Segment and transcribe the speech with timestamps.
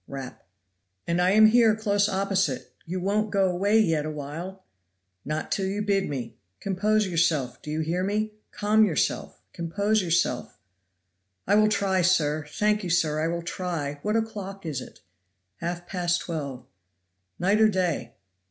[0.07, 0.43] (rap).
[1.05, 4.63] "And I am here close opposite; you won't go away yet a while?"
[5.23, 8.31] "Not till you bid me compose yourself do you hear me?
[8.49, 10.57] calm yourself, compose yourself."
[11.45, 12.47] "I will try, sir!
[12.49, 13.99] thank you, sir I will try.
[14.01, 15.01] What o'clock is it?"
[15.57, 16.65] "Half past twelve."
[17.37, 18.15] "Night or day?"